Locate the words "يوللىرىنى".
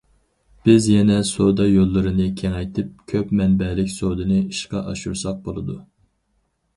1.71-2.25